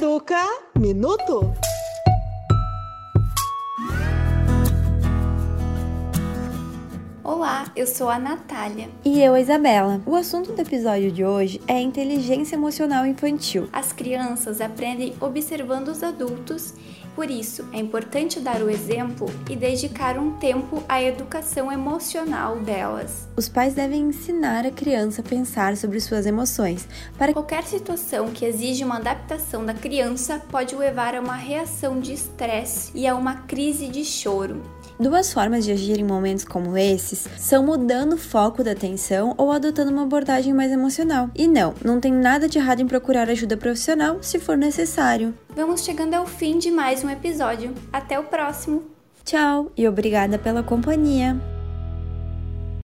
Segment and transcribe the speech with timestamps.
[0.00, 0.46] Educa
[0.78, 1.52] Minuto.
[7.32, 8.88] Olá, eu sou a Natália.
[9.04, 10.02] E eu, a Isabela.
[10.04, 13.68] O assunto do episódio de hoje é a inteligência emocional infantil.
[13.72, 16.74] As crianças aprendem observando os adultos,
[17.14, 23.28] por isso é importante dar o exemplo e dedicar um tempo à educação emocional delas.
[23.36, 26.88] Os pais devem ensinar a criança a pensar sobre suas emoções.
[27.16, 32.12] Para qualquer situação que exige uma adaptação da criança, pode levar a uma reação de
[32.12, 34.60] estresse e a uma crise de choro.
[35.00, 36.76] Duas formas de agir em momentos como
[37.36, 41.30] são mudando o foco da atenção ou adotando uma abordagem mais emocional.
[41.34, 45.34] E não, não tem nada de errado em procurar ajuda profissional se for necessário.
[45.54, 47.74] Vamos chegando ao fim de mais um episódio.
[47.92, 48.84] Até o próximo!
[49.24, 51.59] Tchau e obrigada pela companhia!